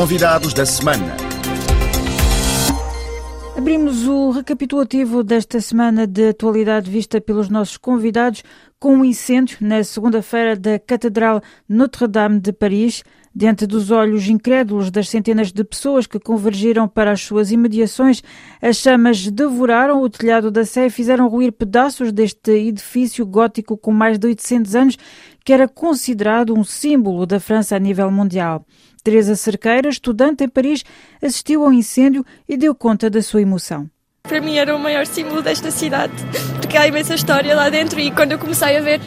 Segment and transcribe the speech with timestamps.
[0.00, 1.14] Convidados da semana.
[3.54, 8.42] Abrimos o recapitulativo desta semana de atualidade vista pelos nossos convidados
[8.78, 13.04] com um incêndio na segunda-feira da Catedral Notre-Dame de Paris.
[13.32, 18.22] Diante dos olhos incrédulos das centenas de pessoas que convergiram para as suas imediações,
[18.60, 23.92] as chamas devoraram o telhado da Sé e fizeram ruir pedaços deste edifício gótico com
[23.92, 24.98] mais de 800 anos,
[25.44, 28.66] que era considerado um símbolo da França a nível mundial.
[29.04, 30.84] Teresa Cerqueira, estudante em Paris,
[31.22, 33.88] assistiu ao incêndio e deu conta da sua emoção.
[34.24, 36.12] Para mim era o maior símbolo desta cidade,
[36.60, 39.00] porque há imensa história lá dentro e quando eu comecei a ver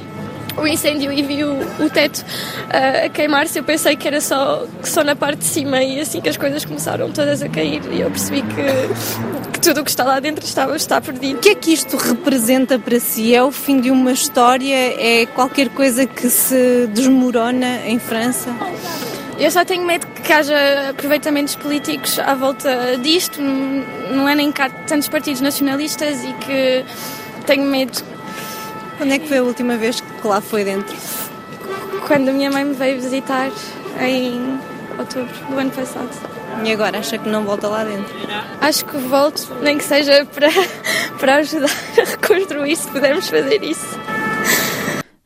[0.57, 1.53] o incêndio e vi o,
[1.83, 5.81] o teto uh, a queimar-se, eu pensei que era só, só na parte de cima
[5.83, 9.81] e assim que as coisas começaram todas a cair e eu percebi que, que tudo
[9.81, 11.37] o que está lá dentro estava, está perdido.
[11.37, 13.33] O que é que isto representa para si?
[13.33, 14.75] É o fim de uma história?
[15.01, 18.49] É qualquer coisa que se desmorona em França?
[19.39, 24.69] Eu só tenho medo que haja aproveitamentos políticos à volta disto, não é nem cá
[24.69, 26.85] tantos partidos nacionalistas e que
[27.45, 28.03] tenho medo.
[28.97, 30.95] Quando é que foi a última vez que lá foi dentro?
[32.07, 33.51] Quando a minha mãe me veio visitar
[33.99, 34.57] em
[34.97, 36.09] outubro do ano passado.
[36.63, 38.15] E agora acha que não volta lá dentro?
[38.61, 40.47] Acho que volto, nem que seja para,
[41.19, 43.99] para ajudar a reconstruir, se pudermos fazer isso.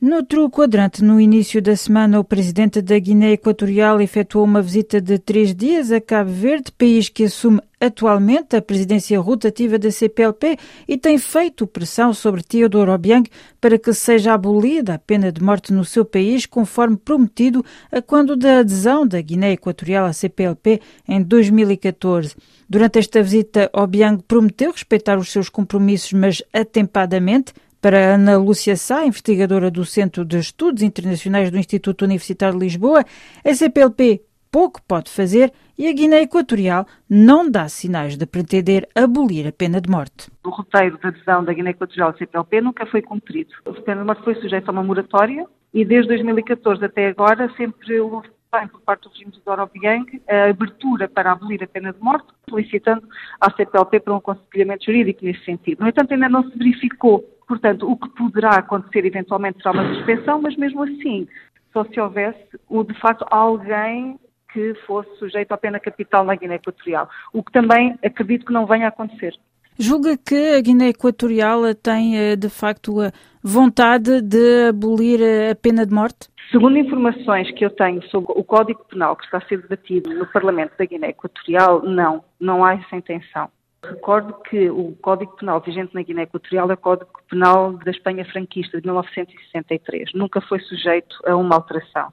[0.08, 5.20] Noutro quadrante, no início da semana, o presidente da Guiné Equatorial efetuou uma visita de
[5.20, 10.98] três dias a Cabo Verde, país que assume atualmente a presidência rotativa da CPLP e
[10.98, 15.84] tem feito pressão sobre Teodoro Obiang para que seja abolida a pena de morte no
[15.84, 22.34] seu país, conforme prometido a quando da adesão da Guiné Equatorial à CPLP em 2014.
[22.70, 29.06] Durante esta visita, Obiang prometeu respeitar os seus compromissos, mas atempadamente, para Ana Lúcia Sá,
[29.06, 33.04] investigadora do Centro de Estudos Internacionais do Instituto Universitário de Lisboa,
[33.46, 39.48] a CPLP pouco pode fazer e a Guiné Equatorial não dá sinais de pretender abolir
[39.48, 40.32] a pena de morte.
[40.44, 43.54] O roteiro de adesão da Guiné Equatorial à CPLP nunca foi cumprido.
[43.66, 48.00] A pena de morte foi sujeita a uma moratória e desde 2014 até agora sempre
[48.00, 51.94] houve bem por parte do regime de Doro Obiang a abertura para abolir a pena
[51.94, 53.04] de morte, solicitando
[53.40, 55.82] à CPLP para um aconselhamento jurídico nesse sentido.
[55.82, 60.42] No entanto, ainda não se verificou Portanto, o que poderá acontecer eventualmente será uma suspensão,
[60.42, 61.28] mas mesmo assim,
[61.72, 64.20] só se houvesse, o, de facto, alguém
[64.52, 68.66] que fosse sujeito à pena capital na Guiné Equatorial, o que também acredito que não
[68.66, 69.34] venha a acontecer.
[69.80, 73.12] Julga que a Guiné Equatorial tem, eh, de facto, a
[73.44, 75.20] vontade de abolir
[75.52, 76.30] a pena de morte?
[76.52, 80.26] Segundo informações que eu tenho sobre o Código Penal que está a ser debatido no
[80.26, 83.50] Parlamento da Guiné Equatorial, não, não há essa intenção.
[83.84, 88.26] Recordo que o Código Penal vigente na Guiné Equatorial é o Código Penal da Espanha
[88.26, 90.14] franquista de 1963.
[90.14, 92.12] Nunca foi sujeito a uma alteração.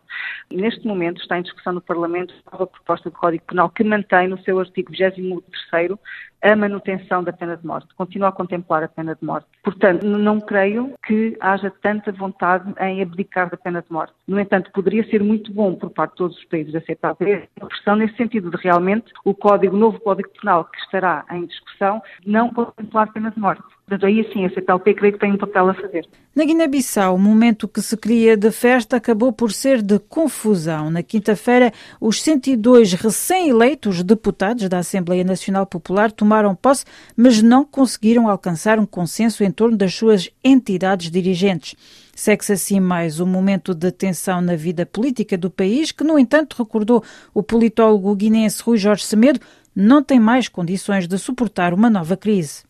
[0.51, 4.39] Neste momento está em discussão no Parlamento a proposta de Código Penal que mantém no
[4.43, 5.99] seu artigo 23
[6.45, 9.47] a manutenção da pena de morte, continua a contemplar a pena de morte.
[9.63, 14.13] Portanto, não creio que haja tanta vontade em abdicar da pena de morte.
[14.29, 17.97] No entanto, poderia ser muito bom por parte de todos os países CPAP a pressão
[17.97, 22.53] nesse sentido de realmente o código, o novo Código Penal que estará em discussão, não
[22.53, 23.63] contemplar pena de morte.
[23.87, 26.09] Portanto, aí sim, a CPLP creio que tem um papel a fazer.
[26.35, 30.91] Na Guiné-Bissau, o momento que se cria de festa acabou por ser de confusão.
[30.91, 38.27] Na quinta-feira, os 102 recém-eleitos deputados da Assembleia Nacional Popular tomaram posse, mas não conseguiram
[38.27, 41.77] alcançar um consenso em torno das suas entidades dirigentes.
[42.17, 46.57] Segue-se assim mais um momento de tensão na vida política do país, que, no entanto,
[46.57, 49.41] recordou o politólogo guineense Rui Jorge Semedo,
[49.77, 52.63] não tem mais condições de suportar uma nova crise.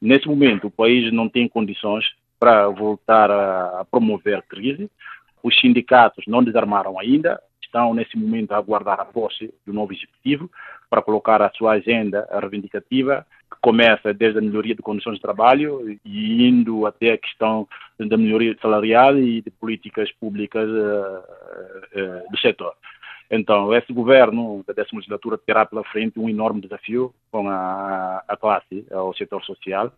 [0.00, 2.04] Nesse momento, o país não tem condições
[2.38, 4.90] para voltar a, promover crise.
[5.42, 10.50] Os sindicatos não desarmaram ainda, estão nesse momento a aguardar a posse do novo executivo
[10.88, 15.98] para colocar a sua agenda reivindicativa, que começa desde a melhoria de condições de trabalho
[16.04, 17.66] e indo até a questão
[17.98, 21.18] da melhoria salarial e de políticas públicas uh,
[21.98, 22.74] uh, do setor.
[23.30, 28.36] Então, esse governo da décima legislatura terá pela frente um enorme desafio com a, a
[28.36, 29.92] classe, ao setor social,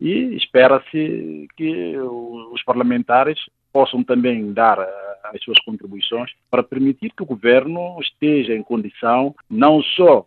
[0.00, 3.38] e espera-se que os parlamentares
[3.72, 9.34] possam também dar eh, as suas contribuições para permitir que o governo esteja em condição
[9.50, 10.24] não só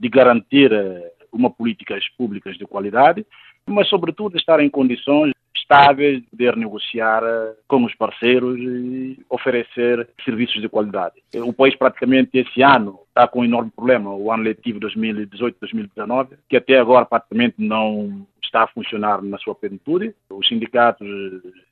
[0.00, 3.26] de garantir eh, uma políticas públicas de qualidade,
[3.66, 5.32] mas sobretudo estar em condições
[5.64, 11.14] estáveis, poder negociar eh, com os parceiros e oferecer serviços de qualidade.
[11.34, 16.56] O país praticamente esse ano está com um enorme problema, o ano letivo 2018-2019, que
[16.56, 20.14] até agora praticamente não está a funcionar na sua plenitude.
[20.30, 21.06] Os sindicatos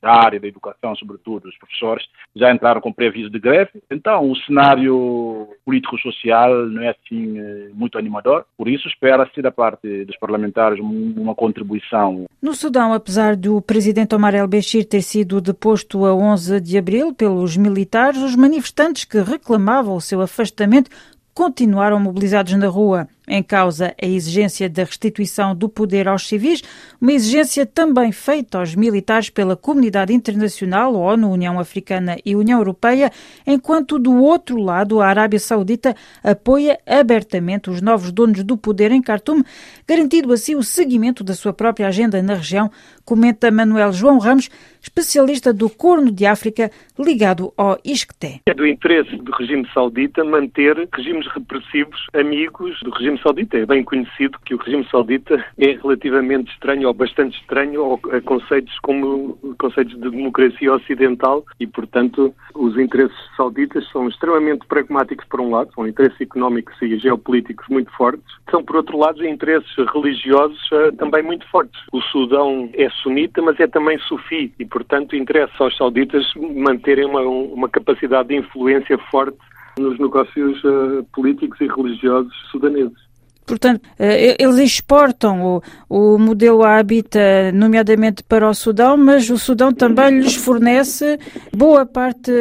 [0.01, 3.81] da área da educação, sobretudo os professores, já entraram com preaviso de greve.
[3.89, 8.45] Então, o cenário político-social não é assim eh, muito animador.
[8.57, 12.25] Por isso, espera-se da parte dos parlamentares uma contribuição.
[12.41, 17.55] No Sudão, apesar do presidente Omar el-Bashir ter sido deposto a 11 de abril pelos
[17.55, 20.89] militares, os manifestantes que reclamavam o seu afastamento
[21.33, 23.07] continuaram mobilizados na rua.
[23.27, 26.61] Em causa a exigência da restituição do poder aos civis,
[26.99, 33.11] uma exigência também feita aos militares pela comunidade internacional, ONU, União Africana e União Europeia,
[33.47, 39.01] enquanto do outro lado a Arábia Saudita apoia abertamente os novos donos do poder em
[39.01, 39.41] Khartoum,
[39.87, 42.69] garantindo assim o seguimento da sua própria agenda na região,
[43.05, 44.49] comenta Manuel João Ramos,
[44.81, 48.41] especialista do Corno de África ligado ao ISCTE.
[48.45, 53.57] É do interesse do regime saudita manter regimes repressivos amigos do regime saudita.
[53.57, 58.77] É bem conhecido que o regime saudita é relativamente estranho ou bastante estranho a conceitos
[58.79, 65.49] como conceitos de democracia ocidental e, portanto, os interesses sauditas são extremamente pragmáticos por um
[65.49, 70.91] lado, são interesses económicos e geopolíticos muito fortes, são por outro lado interesses religiosos uh,
[70.97, 71.79] também muito fortes.
[71.91, 77.21] O Sudão é sunita, mas é também sufi e, portanto, interessa aos sauditas manterem uma,
[77.21, 79.37] uma capacidade de influência forte
[79.77, 83.03] nos negócios uh, políticos e religiosos sudaneses.
[83.45, 89.73] Portanto, eh, eles exportam o, o modelo Habita, nomeadamente para o Sudão, mas o Sudão
[89.73, 91.19] também lhes fornece
[91.53, 92.31] boa parte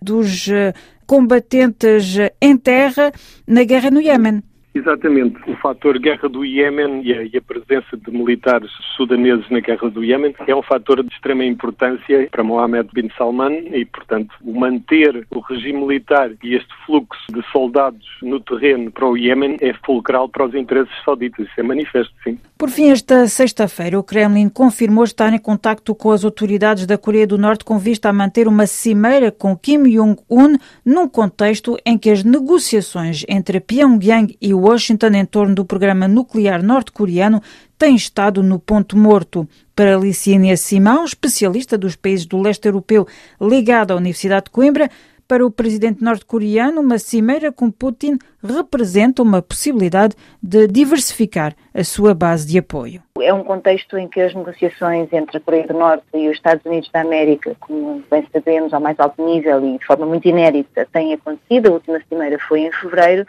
[0.00, 0.72] dos eh,
[1.04, 3.12] combatentes em terra
[3.46, 4.42] na guerra no Iêmen.
[4.74, 5.38] Exatamente.
[5.50, 10.34] O fator guerra do Iêmen e a, presença de militares sudaneses na guerra do Iêmen
[10.46, 15.40] é um fator de extrema importância para Mohammed bin Salman e, portanto, o manter o
[15.40, 20.46] regime militar e este fluxo de soldados no terreno para o Iêmen é fulcral para
[20.46, 21.46] os interesses sauditas.
[21.46, 22.38] Isso é manifesto, sim.
[22.62, 27.26] Por fim, esta sexta-feira, o Kremlin confirmou estar em contacto com as autoridades da Coreia
[27.26, 32.08] do Norte com vista a manter uma cimeira com Kim Jong-un num contexto em que
[32.08, 37.42] as negociações entre Pyongyang e Washington em torno do programa nuclear norte-coreano
[37.76, 39.44] têm estado no ponto morto.
[39.74, 43.08] Para Licínia Simão, especialista dos países do leste europeu
[43.40, 44.88] ligada à Universidade de Coimbra,
[45.26, 52.14] para o presidente norte-coreano, uma cimeira com Putin representa uma possibilidade de diversificar a sua
[52.14, 53.02] base de apoio.
[53.20, 56.64] É um contexto em que as negociações entre a Coreia do Norte e os Estados
[56.64, 60.86] Unidos da América, como bem sabemos, ao mais alto nível e de forma muito inédita,
[60.92, 61.68] têm acontecido.
[61.68, 63.24] A última cimeira foi em fevereiro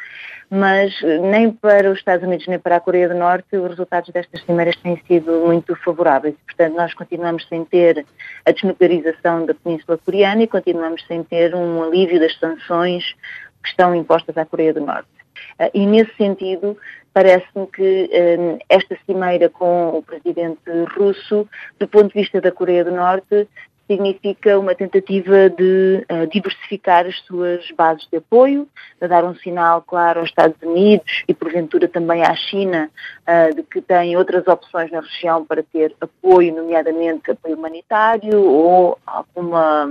[0.55, 0.93] mas
[1.31, 4.75] nem para os Estados Unidos nem para a Coreia do Norte os resultados destas cimeiras
[4.75, 6.35] têm sido muito favoráveis.
[6.45, 8.05] Portanto, nós continuamos sem ter
[8.45, 13.15] a desnuclearização da Península Coreana e continuamos sem ter um alívio das sanções
[13.63, 15.09] que estão impostas à Coreia do Norte.
[15.57, 16.77] Ah, e nesse sentido,
[17.13, 20.59] parece-me que ah, esta cimeira com o presidente
[20.97, 21.47] russo,
[21.79, 23.47] do ponto de vista da Coreia do Norte,
[23.87, 28.67] significa uma tentativa de uh, diversificar as suas bases de apoio,
[29.01, 32.89] de dar um sinal claro aos Estados Unidos e porventura também à China
[33.27, 38.97] uh, de que tem outras opções na região para ter apoio, nomeadamente apoio humanitário ou
[39.05, 39.89] alguma,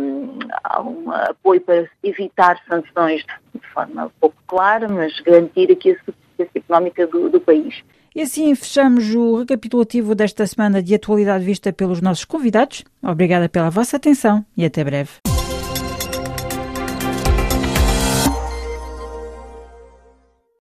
[0.65, 3.25] algum apoio para evitar sanções
[3.55, 7.83] de forma pouco clara, mas garantir aqui a subsistência económica do, do país.
[8.15, 12.85] E assim fechamos o recapitulativo desta semana de atualidade vista pelos nossos convidados.
[13.03, 15.32] Obrigada pela vossa atenção e até breve.